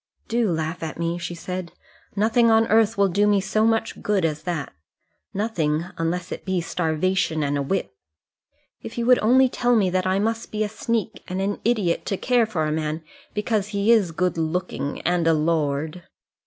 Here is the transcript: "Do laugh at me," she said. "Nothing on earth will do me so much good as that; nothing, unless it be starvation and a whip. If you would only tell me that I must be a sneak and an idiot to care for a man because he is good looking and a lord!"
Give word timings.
"Do 0.27 0.49
laugh 0.51 0.81
at 0.81 0.97
me," 0.97 1.19
she 1.19 1.35
said. 1.35 1.73
"Nothing 2.15 2.49
on 2.49 2.65
earth 2.69 2.97
will 2.97 3.07
do 3.07 3.27
me 3.27 3.39
so 3.39 3.67
much 3.67 4.01
good 4.01 4.25
as 4.25 4.41
that; 4.41 4.73
nothing, 5.31 5.85
unless 5.95 6.31
it 6.31 6.43
be 6.43 6.59
starvation 6.59 7.43
and 7.43 7.55
a 7.55 7.61
whip. 7.61 7.93
If 8.81 8.97
you 8.97 9.05
would 9.05 9.19
only 9.19 9.47
tell 9.47 9.75
me 9.75 9.91
that 9.91 10.07
I 10.07 10.17
must 10.17 10.51
be 10.51 10.63
a 10.63 10.69
sneak 10.69 11.23
and 11.27 11.39
an 11.39 11.59
idiot 11.63 12.07
to 12.07 12.17
care 12.17 12.47
for 12.47 12.65
a 12.65 12.71
man 12.71 13.03
because 13.35 13.67
he 13.67 13.91
is 13.91 14.11
good 14.11 14.39
looking 14.39 15.01
and 15.03 15.27
a 15.27 15.35
lord!" 15.35 16.01